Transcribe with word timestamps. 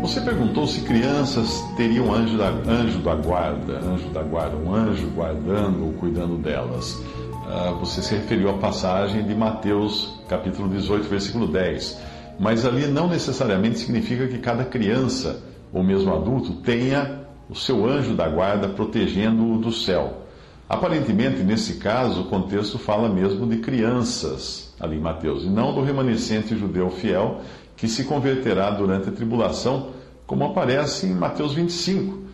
Você 0.00 0.20
perguntou 0.20 0.64
se 0.66 0.82
crianças 0.82 1.60
teriam 1.76 2.14
anjo 2.14 2.38
da, 2.38 2.50
anjo 2.50 3.00
da 3.00 3.16
guarda, 3.16 3.80
anjo 3.80 4.08
da 4.10 4.22
guarda, 4.22 4.56
um 4.56 4.72
anjo 4.72 5.08
guardando 5.08 5.84
ou 5.84 5.92
cuidando 5.94 6.38
delas. 6.38 6.94
Uh, 6.94 7.74
você 7.80 8.00
se 8.00 8.14
referiu 8.14 8.48
à 8.48 8.54
passagem 8.54 9.26
de 9.26 9.34
Mateus, 9.34 10.20
capítulo 10.28 10.68
18, 10.68 11.08
versículo 11.08 11.48
10. 11.48 12.00
Mas 12.38 12.64
ali 12.64 12.86
não 12.86 13.08
necessariamente 13.08 13.80
significa 13.80 14.28
que 14.28 14.38
cada 14.38 14.64
criança, 14.64 15.42
ou 15.72 15.82
mesmo 15.82 16.14
adulto, 16.14 16.54
tenha 16.62 17.22
o 17.50 17.54
seu 17.56 17.84
anjo 17.84 18.14
da 18.14 18.28
guarda 18.28 18.68
protegendo-o 18.68 19.58
do 19.58 19.72
céu. 19.72 20.22
Aparentemente, 20.68 21.42
nesse 21.42 21.74
caso, 21.74 22.20
o 22.20 22.24
contexto 22.26 22.78
fala 22.78 23.08
mesmo 23.08 23.46
de 23.46 23.56
crianças, 23.56 24.72
ali 24.78 24.96
em 24.96 25.00
Mateus, 25.00 25.44
e 25.44 25.48
não 25.48 25.74
do 25.74 25.82
remanescente 25.82 26.56
judeu 26.56 26.88
fiel 26.88 27.40
que 27.78 27.88
se 27.88 28.04
converterá 28.04 28.70
durante 28.70 29.08
a 29.08 29.12
tribulação, 29.12 29.90
como 30.26 30.44
aparece 30.44 31.06
em 31.06 31.14
Mateus 31.14 31.54
25. 31.54 32.12
Uh, 32.12 32.24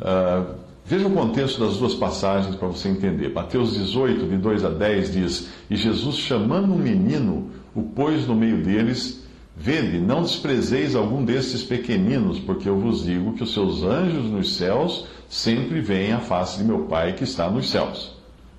ah, 0.00 0.46
veja 0.84 1.06
o 1.06 1.10
contexto 1.10 1.60
das 1.60 1.78
duas 1.78 1.94
passagens 1.94 2.56
para 2.56 2.68
você 2.68 2.88
entender. 2.88 3.32
Mateus 3.32 3.74
18, 3.74 4.26
de 4.26 4.36
2 4.36 4.64
a 4.64 4.68
10, 4.70 5.12
diz: 5.12 5.48
E 5.70 5.76
Jesus, 5.76 6.16
chamando 6.16 6.74
um 6.74 6.78
menino, 6.78 7.48
o 7.74 7.82
pôs 7.82 8.26
no 8.26 8.34
meio 8.34 8.62
deles. 8.62 9.26
Vede, 9.60 9.98
não 9.98 10.22
desprezeis 10.22 10.94
algum 10.94 11.24
destes 11.24 11.64
pequeninos, 11.64 12.38
porque 12.38 12.68
eu 12.68 12.78
vos 12.78 13.04
digo 13.04 13.32
que 13.32 13.42
os 13.42 13.52
seus 13.52 13.82
anjos 13.82 14.30
nos 14.30 14.56
céus 14.56 15.06
sempre 15.28 15.80
veem 15.80 16.12
a 16.12 16.20
face 16.20 16.58
de 16.58 16.64
meu 16.64 16.84
Pai 16.84 17.14
que 17.14 17.24
está 17.24 17.50
nos 17.50 17.68
céus. 17.68 18.17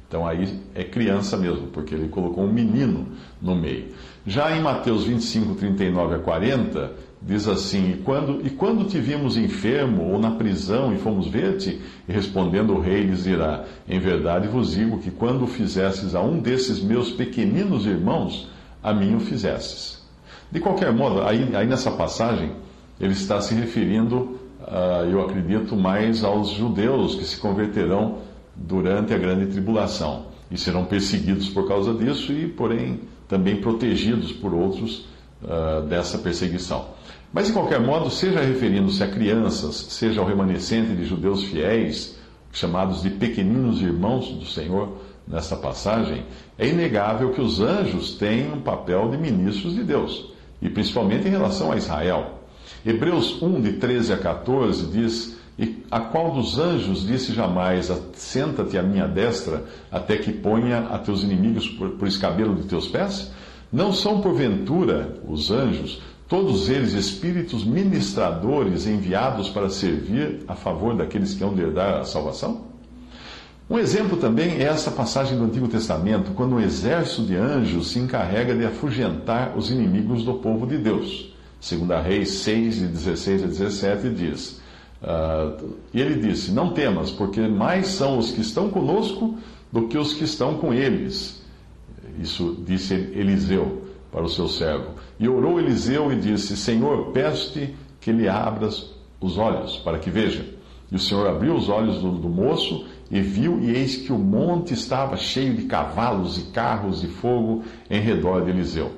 Então 0.09 0.27
aí 0.27 0.59
é 0.73 0.83
criança 0.83 1.37
mesmo, 1.37 1.67
porque 1.67 1.93
ele 1.93 2.07
colocou 2.07 2.43
um 2.43 2.51
menino 2.51 3.09
no 3.39 3.55
meio. 3.55 3.89
Já 4.25 4.57
em 4.57 4.59
Mateus 4.59 5.03
25, 5.03 5.53
39 5.53 6.15
a 6.15 6.19
40, 6.19 6.91
diz 7.21 7.47
assim: 7.47 7.91
E 7.91 7.97
quando, 7.97 8.43
e 8.43 8.49
quando 8.49 8.85
te 8.85 8.99
vimos 8.99 9.37
enfermo 9.37 10.11
ou 10.11 10.19
na 10.19 10.31
prisão 10.31 10.91
e 10.91 10.97
fomos 10.97 11.27
ver-te? 11.27 11.79
E 12.07 12.11
respondendo 12.11 12.73
o 12.73 12.81
rei 12.81 13.03
lhes 13.03 13.23
dirá: 13.23 13.65
Em 13.87 13.99
verdade 13.99 14.47
vos 14.47 14.71
digo 14.71 14.97
que 14.97 15.11
quando 15.11 15.43
o 15.43 15.47
fizestes 15.47 16.15
a 16.15 16.21
um 16.21 16.39
desses 16.39 16.81
meus 16.81 17.11
pequeninos 17.11 17.85
irmãos, 17.85 18.49
a 18.81 18.91
mim 18.91 19.15
o 19.15 19.19
fizestes. 19.19 20.03
De 20.51 20.59
qualquer 20.59 20.91
modo, 20.91 21.21
aí, 21.21 21.55
aí 21.55 21.67
nessa 21.67 21.91
passagem, 21.91 22.53
ele 22.99 23.13
está 23.13 23.39
se 23.39 23.53
referindo, 23.53 24.39
uh, 24.61 25.05
eu 25.07 25.21
acredito, 25.21 25.75
mais 25.75 26.23
aos 26.23 26.49
judeus 26.49 27.13
que 27.13 27.23
se 27.23 27.37
converterão 27.37 28.27
durante 28.67 29.13
a 29.13 29.17
grande 29.17 29.47
tribulação 29.47 30.25
e 30.51 30.57
serão 30.57 30.85
perseguidos 30.85 31.49
por 31.49 31.67
causa 31.67 31.93
disso 31.93 32.31
e, 32.33 32.47
porém, 32.47 33.01
também 33.27 33.57
protegidos 33.57 34.31
por 34.31 34.53
outros 34.53 35.05
uh, 35.43 35.81
dessa 35.87 36.17
perseguição. 36.17 36.87
Mas, 37.31 37.47
de 37.47 37.53
qualquer 37.53 37.79
modo, 37.79 38.09
seja 38.09 38.41
referindo-se 38.41 39.03
a 39.03 39.07
crianças, 39.07 39.75
seja 39.75 40.19
ao 40.19 40.27
remanescente 40.27 40.95
de 40.95 41.05
judeus 41.05 41.43
fiéis, 41.43 42.17
chamados 42.51 43.03
de 43.03 43.11
pequeninos 43.11 43.81
irmãos 43.81 44.29
do 44.29 44.45
Senhor, 44.45 44.97
nessa 45.27 45.55
passagem, 45.55 46.25
é 46.57 46.67
inegável 46.67 47.31
que 47.31 47.41
os 47.41 47.61
anjos 47.61 48.15
têm 48.15 48.51
um 48.51 48.61
papel 48.61 49.11
de 49.11 49.17
ministros 49.17 49.75
de 49.75 49.83
Deus, 49.83 50.33
e 50.59 50.67
principalmente 50.69 51.27
em 51.27 51.31
relação 51.31 51.71
a 51.71 51.77
Israel. 51.77 52.39
Hebreus 52.83 53.39
1, 53.41 53.61
de 53.61 53.73
13 53.73 54.13
a 54.13 54.17
14, 54.17 54.87
diz 54.87 55.38
e 55.59 55.83
a 55.91 55.99
qual 55.99 56.31
dos 56.31 56.57
anjos 56.57 57.05
disse 57.05 57.33
jamais: 57.33 57.91
Senta-te 58.13 58.77
à 58.77 58.81
minha 58.81 59.05
destra, 59.05 59.65
até 59.91 60.15
que 60.15 60.31
ponha 60.31 60.87
a 60.87 60.97
teus 60.97 61.21
inimigos 61.21 61.67
por, 61.67 61.89
por 61.91 62.07
escabelo 62.07 62.55
de 62.55 62.63
teus 62.63 62.87
pés? 62.87 63.29
Não 63.71 63.91
são, 63.91 64.21
porventura, 64.21 65.19
os 65.27 65.51
anjos, 65.51 66.01
todos 66.29 66.69
eles 66.69 66.93
espíritos 66.93 67.65
ministradores 67.65 68.87
enviados 68.87 69.49
para 69.49 69.69
servir 69.69 70.43
a 70.47 70.55
favor 70.55 70.95
daqueles 70.95 71.33
que 71.33 71.43
hão 71.43 71.53
de 71.53 71.61
herdar 71.61 71.99
a 71.99 72.05
salvação? 72.05 72.69
Um 73.69 73.77
exemplo 73.77 74.15
também 74.15 74.61
é 74.61 74.63
essa 74.63 74.89
passagem 74.89 75.37
do 75.37 75.43
Antigo 75.43 75.67
Testamento, 75.67 76.31
quando 76.31 76.55
um 76.55 76.59
exército 76.59 77.23
de 77.23 77.35
anjos 77.35 77.91
se 77.91 77.99
encarrega 77.99 78.55
de 78.55 78.65
afugentar 78.65 79.57
os 79.57 79.69
inimigos 79.69 80.23
do 80.23 80.35
povo 80.35 80.65
de 80.65 80.77
Deus. 80.77 81.35
Segundo 81.59 81.91
a 81.91 82.01
Reis 82.01 82.29
6, 82.29 82.75
de 82.77 82.87
16 82.87 83.43
a 83.43 83.47
17, 83.47 84.09
diz. 84.09 84.58
Uh, 85.01 85.75
e 85.93 86.01
ele 86.01 86.15
disse: 86.15 86.51
Não 86.51 86.73
temas, 86.73 87.11
porque 87.11 87.41
mais 87.41 87.87
são 87.87 88.17
os 88.17 88.31
que 88.31 88.41
estão 88.41 88.69
conosco 88.69 89.37
do 89.71 89.87
que 89.87 89.97
os 89.97 90.13
que 90.13 90.23
estão 90.23 90.57
com 90.57 90.73
eles. 90.73 91.41
Isso 92.19 92.57
disse 92.65 92.93
Eliseu 92.93 93.83
para 94.11 94.23
o 94.23 94.29
seu 94.29 94.47
servo. 94.47 94.91
E 95.19 95.27
orou 95.27 95.59
Eliseu 95.59 96.11
e 96.11 96.15
disse: 96.17 96.57
Senhor, 96.57 97.11
peço-te 97.11 97.75
que 98.01 98.11
lhe 98.11 98.27
abras 98.27 98.93
os 99.21 99.37
olhos, 99.37 99.77
para 99.77 99.99
que 99.99 100.09
veja. 100.09 100.45
E 100.91 100.95
o 100.95 100.99
Senhor 100.99 101.27
abriu 101.27 101.55
os 101.55 101.69
olhos 101.69 102.01
do, 102.01 102.11
do 102.11 102.29
moço 102.29 102.85
e 103.11 103.21
viu, 103.21 103.59
e 103.59 103.71
eis 103.71 103.95
que 103.95 104.11
o 104.11 104.17
monte 104.17 104.73
estava 104.73 105.15
cheio 105.17 105.55
de 105.55 105.63
cavalos 105.63 106.37
e 106.37 106.51
carros 106.51 107.01
de 107.01 107.07
fogo 107.07 107.63
em 107.89 108.01
redor 108.01 108.43
de 108.43 108.49
Eliseu. 108.49 108.91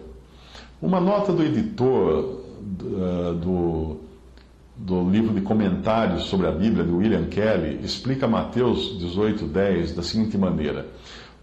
Uma 0.81 1.00
nota 1.00 1.31
do 1.31 1.44
editor 1.44 2.40
uh, 2.81 3.34
do 3.35 3.97
do 4.75 5.09
livro 5.09 5.33
de 5.33 5.41
comentários 5.41 6.23
sobre 6.23 6.47
a 6.47 6.51
Bíblia 6.51 6.83
de 6.83 6.91
William 6.91 7.25
Kelly, 7.25 7.79
explica 7.83 8.27
Mateus 8.27 8.97
18:10 8.99 9.95
da 9.95 10.03
seguinte 10.03 10.37
maneira: 10.37 10.87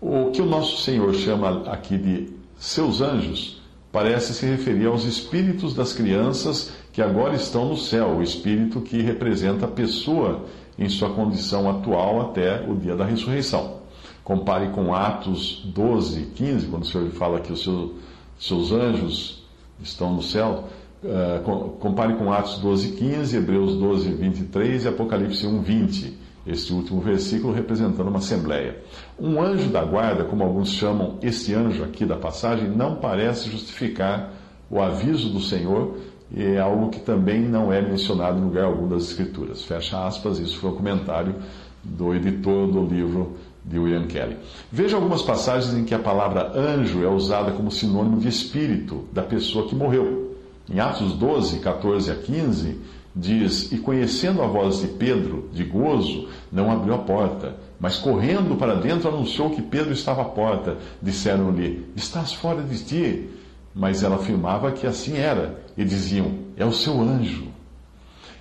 O 0.01 0.31
que 0.31 0.43
o 0.43 0.47
nosso 0.47 0.83
Senhor 0.83 1.15
chama 1.15 1.63
aqui 1.71 1.97
de 1.97 2.31
seus 2.59 3.01
anjos 3.01 3.63
parece 3.93 4.35
se 4.35 4.47
referir 4.47 4.87
aos 4.87 5.05
espíritos 5.05 5.75
das 5.75 5.93
crianças 5.93 6.73
que 6.93 7.01
agora 7.01 7.35
estão 7.35 7.69
no 7.69 7.77
céu, 7.77 8.17
o 8.17 8.23
espírito 8.23 8.81
que 8.81 9.01
representa 9.01 9.67
a 9.67 9.69
pessoa 9.69 10.45
em 10.79 10.89
sua 10.89 11.11
condição 11.11 11.69
atual 11.69 12.21
até 12.21 12.65
o 12.69 12.75
dia 12.75 12.95
da 12.95 13.05
ressurreição. 13.05 13.79
Compare 14.23 14.69
com 14.69 14.95
Atos 14.95 15.63
12, 15.67 16.33
15, 16.35 16.67
quando 16.67 16.83
o 16.83 16.87
Senhor 16.87 17.09
fala 17.11 17.41
que 17.41 17.53
os 17.53 17.63
seus, 17.63 17.93
seus 18.39 18.73
anjos 18.73 19.43
estão 19.83 20.13
no 20.13 20.23
céu. 20.23 20.65
Uh, 21.03 21.71
compare 21.79 22.15
com 22.15 22.33
Atos 22.33 22.59
12, 22.59 22.93
15, 22.93 23.37
Hebreus 23.37 23.77
12, 23.77 24.11
23 24.11 24.85
e 24.85 24.89
Apocalipse 24.89 25.47
1, 25.47 25.63
20. 25.63 26.19
Este 26.47 26.73
último 26.73 27.01
versículo 27.01 27.53
representando 27.53 28.09
uma 28.09 28.19
assembleia. 28.19 28.83
Um 29.19 29.41
anjo 29.41 29.69
da 29.69 29.85
guarda, 29.85 30.25
como 30.25 30.43
alguns 30.43 30.71
chamam 30.71 31.19
este 31.23 31.55
anjo 31.55 31.85
aqui 31.85 32.05
da 32.05 32.17
passagem, 32.17 32.69
não 32.69 32.97
parece 32.97 33.51
justificar 33.51 34.33
o 34.71 34.81
aviso 34.81 35.29
do 35.31 35.41
Senhor 35.41 35.99
e 36.35 36.43
é 36.43 36.59
algo 36.59 36.91
que 36.91 37.01
também 37.01 37.41
não 37.41 37.73
é 37.73 37.81
mencionado 37.81 38.39
em 38.39 38.45
lugar 38.45 38.65
algum 38.65 38.89
das 38.89 39.05
Escrituras. 39.05 39.63
Fecha 39.63 40.05
aspas, 40.07 40.39
isso 40.39 40.59
foi 40.59 40.71
um 40.71 40.77
comentário 40.77 41.35
do 41.83 42.15
editor 42.15 42.67
do 42.67 42.83
livro 42.83 43.37
de 43.65 43.79
William 43.79 44.07
Kelly. 44.07 44.37
Veja 44.73 44.97
algumas 44.97 45.23
passagens 45.23 45.75
em 45.75 45.85
que 45.85 45.95
a 45.95 45.99
palavra 45.99 46.53
anjo 46.59 47.05
é 47.05 47.09
usada 47.09 47.53
como 47.53 47.71
sinônimo 47.71 48.19
de 48.19 48.29
espírito 48.29 49.05
da 49.13 49.23
pessoa 49.23 49.67
que 49.69 49.75
morreu. 49.75 50.28
Em 50.71 50.79
Atos 50.81 51.15
12, 51.15 51.61
14 51.61 52.11
a 52.11 52.15
15, 52.15 52.79
diz: 53.15 53.73
E 53.73 53.79
conhecendo 53.79 54.43
a 54.43 54.47
voz 54.47 54.81
de 54.81 54.89
Pedro, 54.89 55.49
de 55.53 55.65
gozo, 55.65 56.29
não 56.53 56.71
abriu 56.71 56.95
a 56.95 56.99
porta, 56.99 57.57
mas 57.81 57.97
correndo 57.97 58.57
para 58.57 58.75
dentro 58.75 59.09
anunciou 59.09 59.51
que 59.51 59.63
Pedro 59.63 59.93
estava 59.93 60.23
à 60.23 60.27
porta. 60.27 60.77
Disseram-lhe: 61.01 61.87
Estás 61.97 62.33
fora 62.33 62.63
de 62.63 62.85
ti. 62.85 63.31
Mas 63.75 64.03
ela 64.03 64.17
afirmava 64.17 64.73
que 64.73 64.87
assim 64.87 65.17
era, 65.17 65.63
e 65.77 65.85
diziam: 65.85 66.33
É 66.57 66.65
o 66.65 66.73
seu 66.73 67.01
anjo. 67.01 67.47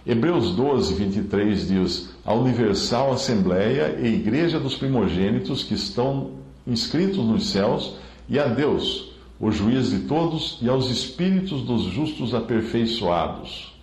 Hebreus 0.06 0.56
12, 0.56 0.94
23 0.96 1.68
diz: 1.68 2.10
A 2.26 2.34
universal 2.34 3.14
assembleia 3.14 4.00
e 4.02 4.08
igreja 4.08 4.60
dos 4.60 4.76
primogênitos 4.76 5.64
que 5.64 5.74
estão 5.74 6.32
inscritos 6.66 7.18
nos 7.18 7.52
céus, 7.52 7.96
e 8.28 8.40
a 8.40 8.48
Deus, 8.48 9.17
o 9.40 9.52
juiz 9.52 9.90
de 9.90 10.00
todos, 10.02 10.58
e 10.62 10.70
aos 10.70 10.90
espíritos 10.90 11.62
dos 11.62 11.84
justos 11.84 12.34
aperfeiçoados. 12.34 13.76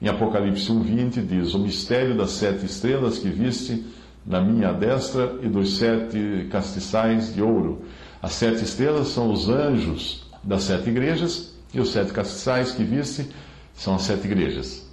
Em 0.00 0.08
Apocalipse 0.08 0.70
1,20 0.70 1.26
diz: 1.26 1.54
O 1.54 1.58
mistério 1.58 2.16
das 2.16 2.32
sete 2.32 2.66
estrelas 2.66 3.18
que 3.18 3.28
viste 3.28 3.84
na 4.24 4.40
minha 4.40 4.72
destra 4.72 5.38
e 5.42 5.48
dos 5.48 5.76
sete 5.76 6.48
castiçais 6.50 7.34
de 7.34 7.42
ouro. 7.42 7.82
As 8.20 8.32
sete 8.32 8.64
estrelas 8.64 9.08
são 9.08 9.30
os 9.30 9.48
anjos 9.48 10.26
das 10.42 10.64
sete 10.64 10.90
igrejas, 10.90 11.54
e 11.72 11.80
os 11.80 11.90
sete 11.90 12.12
castiçais 12.12 12.72
que 12.72 12.82
viste 12.82 13.28
são 13.74 13.94
as 13.94 14.02
sete 14.02 14.26
igrejas. 14.26 14.86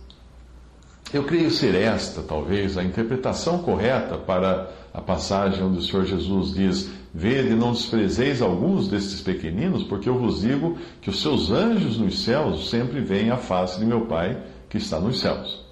Eu 1.14 1.24
creio 1.24 1.52
ser 1.52 1.76
esta, 1.76 2.24
talvez, 2.24 2.76
a 2.76 2.84
interpretação 2.84 3.60
correta 3.60 4.18
para 4.18 4.72
a 4.92 5.00
passagem 5.00 5.64
onde 5.64 5.78
o 5.78 5.82
Senhor 5.82 6.06
Jesus 6.06 6.56
diz: 6.56 6.90
Vede, 7.14 7.54
não 7.54 7.72
desprezeis 7.72 8.42
alguns 8.42 8.88
destes 8.88 9.22
pequeninos, 9.22 9.84
porque 9.84 10.10
eu 10.10 10.18
vos 10.18 10.42
digo 10.42 10.76
que 11.02 11.12
os 11.12 11.22
seus 11.22 11.52
anjos 11.52 11.98
nos 11.98 12.24
céus 12.24 12.68
sempre 12.68 13.00
veem 13.00 13.30
a 13.30 13.38
face 13.38 13.80
de 13.80 13.86
meu 13.86 14.08
Pai 14.08 14.42
que 14.68 14.78
está 14.78 15.00
nos 15.00 15.20
céus. 15.20 15.64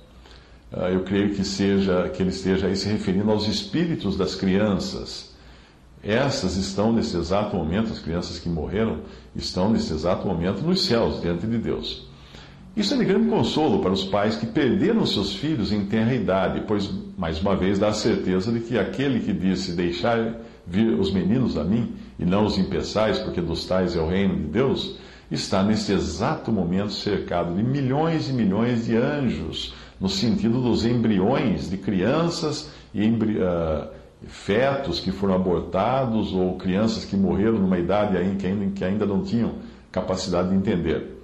Ah, 0.72 0.92
eu 0.92 1.02
creio 1.04 1.34
que, 1.34 1.44
seja, 1.44 2.08
que 2.10 2.22
ele 2.22 2.30
esteja 2.30 2.68
aí 2.68 2.76
se 2.76 2.88
referindo 2.88 3.32
aos 3.32 3.48
espíritos 3.48 4.16
das 4.16 4.36
crianças. 4.36 5.34
Essas 6.04 6.56
estão 6.56 6.94
nesse 6.94 7.18
exato 7.18 7.56
momento, 7.56 7.92
as 7.92 8.00
crianças 8.00 8.38
que 8.38 8.48
morreram, 8.48 9.00
estão 9.36 9.72
nesse 9.72 9.92
exato 9.92 10.28
momento 10.28 10.62
nos 10.62 10.86
céus, 10.86 11.20
diante 11.20 11.48
de 11.48 11.58
Deus. 11.58 12.11
Isso 12.76 12.94
é 12.94 12.98
de 12.98 13.04
grande 13.04 13.30
consolo 13.30 13.80
para 13.80 13.92
os 13.92 14.06
pais 14.06 14.38
que 14.38 14.46
perderam 14.46 15.06
seus 15.06 15.36
filhos 15.36 15.74
em 15.74 15.86
tenra 15.86 16.14
idade, 16.14 16.64
pois, 16.66 16.90
mais 17.18 17.42
uma 17.42 17.54
vez, 17.54 17.78
dá 17.78 17.90
a 17.90 17.94
certeza 17.94 18.50
de 18.50 18.62
que 18.62 18.80
aquele 18.80 19.20
que 19.20 19.34
disse 19.34 19.74
deixar 19.74 20.36
vir 20.66 20.98
os 20.98 21.12
meninos 21.12 21.58
a 21.58 21.66
mim 21.66 21.94
e 22.18 22.24
não 22.24 22.46
os 22.46 22.58
impeçais, 22.58 23.20
porque 23.20 23.42
dos 23.42 23.66
tais 23.66 23.96
é 23.96 24.00
o 24.00 24.08
reino 24.08 24.38
de 24.38 24.44
Deus, 24.44 24.98
está 25.30 25.62
nesse 25.62 25.92
exato 25.92 26.50
momento 26.50 26.94
cercado 26.94 27.54
de 27.54 27.62
milhões 27.62 28.30
e 28.30 28.34
milhões 28.34 28.86
de 28.86 28.96
anjos, 28.96 29.74
no 30.00 30.08
sentido 30.08 30.62
dos 30.62 30.86
embriões 30.86 31.70
de 31.70 31.78
crianças 31.78 32.72
e 32.94 33.06
embri 33.06 33.38
uh, 33.38 33.88
fetos 34.28 35.02
que 35.02 35.12
foram 35.12 35.36
abortados 35.36 36.34
ou 36.34 36.58
crianças 36.58 37.04
que 37.04 37.18
morreram 37.18 37.60
numa 37.60 37.78
idade 37.78 38.16
em 38.18 38.38
ainda, 38.48 38.72
que 38.72 38.84
ainda 38.86 39.06
não 39.06 39.24
tinham 39.24 39.56
capacidade 39.92 40.50
de 40.50 40.56
entender. 40.56 41.21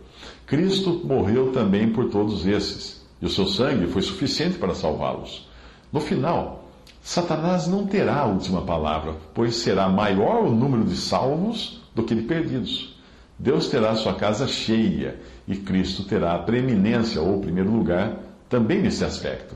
Cristo 0.47 1.01
morreu 1.03 1.51
também 1.51 1.91
por 1.91 2.09
todos 2.09 2.47
esses, 2.47 3.05
e 3.21 3.25
o 3.25 3.29
seu 3.29 3.45
sangue 3.45 3.87
foi 3.87 4.01
suficiente 4.01 4.57
para 4.57 4.73
salvá-los. 4.73 5.45
No 5.91 5.99
final, 5.99 6.69
Satanás 7.01 7.67
não 7.67 7.85
terá 7.85 8.21
a 8.21 8.25
última 8.25 8.61
palavra, 8.61 9.15
pois 9.33 9.57
será 9.57 9.89
maior 9.89 10.45
o 10.45 10.55
número 10.55 10.85
de 10.85 10.95
salvos 10.95 11.81
do 11.93 12.01
que 12.01 12.15
de 12.15 12.21
perdidos. 12.21 12.97
Deus 13.37 13.67
terá 13.67 13.93
sua 13.95 14.13
casa 14.13 14.47
cheia 14.47 15.19
e 15.45 15.57
Cristo 15.57 16.03
terá 16.03 16.35
a 16.35 16.39
preeminência 16.39 17.21
ou 17.21 17.41
primeiro 17.41 17.69
lugar 17.69 18.17
também 18.47 18.81
nesse 18.81 19.03
aspecto. 19.03 19.53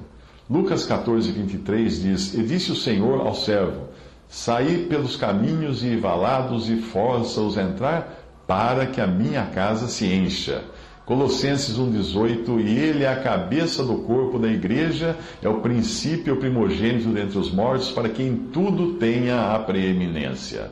Lucas 0.50 0.86
14, 0.86 1.32
23 1.32 2.02
diz: 2.02 2.34
E 2.34 2.44
disse 2.44 2.70
o 2.70 2.76
Senhor 2.76 3.22
ao 3.22 3.34
servo: 3.34 3.88
Saí 4.28 4.86
pelos 4.88 5.16
caminhos 5.16 5.84
e 5.84 5.96
valados 5.96 6.70
e 6.70 6.76
força-os 6.76 7.58
entrar, 7.58 8.18
para 8.46 8.86
que 8.86 9.00
a 9.00 9.08
minha 9.08 9.46
casa 9.46 9.88
se 9.88 10.06
encha. 10.06 10.64
Colossenses 11.06 11.78
1,18: 11.78 12.60
E 12.60 12.78
ele 12.78 13.04
é 13.04 13.08
a 13.08 13.22
cabeça 13.22 13.84
do 13.84 13.96
corpo 14.00 14.38
da 14.38 14.48
igreja, 14.48 15.18
é 15.42 15.50
o 15.50 15.60
princípio, 15.60 16.38
primogênito 16.38 17.10
dentre 17.10 17.38
os 17.38 17.52
mortos, 17.52 17.92
para 17.92 18.10
que 18.10 18.24
em 18.24 18.36
tudo 18.36 18.94
tenha 18.94 19.54
a 19.54 19.60
preeminência. 19.60 20.72